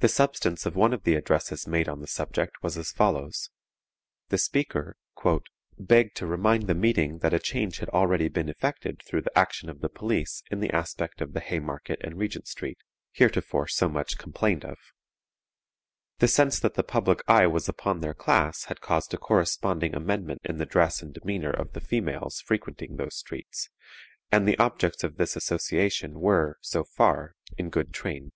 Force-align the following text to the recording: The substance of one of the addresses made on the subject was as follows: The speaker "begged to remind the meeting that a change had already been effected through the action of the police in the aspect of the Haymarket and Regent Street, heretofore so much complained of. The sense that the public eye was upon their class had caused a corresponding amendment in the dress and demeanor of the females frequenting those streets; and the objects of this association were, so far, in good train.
The 0.00 0.08
substance 0.08 0.66
of 0.66 0.76
one 0.76 0.92
of 0.92 1.04
the 1.04 1.14
addresses 1.14 1.66
made 1.66 1.88
on 1.88 2.00
the 2.00 2.06
subject 2.06 2.62
was 2.62 2.76
as 2.76 2.92
follows: 2.92 3.48
The 4.28 4.36
speaker 4.36 4.98
"begged 5.78 6.14
to 6.16 6.26
remind 6.26 6.64
the 6.66 6.74
meeting 6.74 7.20
that 7.20 7.32
a 7.32 7.38
change 7.38 7.78
had 7.78 7.88
already 7.88 8.28
been 8.28 8.50
effected 8.50 9.00
through 9.02 9.22
the 9.22 9.38
action 9.38 9.70
of 9.70 9.80
the 9.80 9.88
police 9.88 10.42
in 10.50 10.60
the 10.60 10.68
aspect 10.72 11.22
of 11.22 11.32
the 11.32 11.40
Haymarket 11.40 12.00
and 12.04 12.18
Regent 12.18 12.46
Street, 12.46 12.76
heretofore 13.12 13.66
so 13.66 13.88
much 13.88 14.18
complained 14.18 14.66
of. 14.66 14.76
The 16.18 16.28
sense 16.28 16.60
that 16.60 16.74
the 16.74 16.84
public 16.84 17.22
eye 17.26 17.46
was 17.46 17.66
upon 17.66 18.00
their 18.00 18.12
class 18.14 18.64
had 18.64 18.82
caused 18.82 19.14
a 19.14 19.18
corresponding 19.18 19.94
amendment 19.94 20.42
in 20.44 20.58
the 20.58 20.66
dress 20.66 21.00
and 21.00 21.14
demeanor 21.14 21.48
of 21.50 21.72
the 21.72 21.80
females 21.80 22.42
frequenting 22.42 22.96
those 22.96 23.16
streets; 23.16 23.70
and 24.32 24.48
the 24.48 24.58
objects 24.58 25.04
of 25.04 25.16
this 25.16 25.36
association 25.36 26.18
were, 26.18 26.56
so 26.60 26.82
far, 26.82 27.36
in 27.56 27.70
good 27.70 27.92
train. 27.94 28.32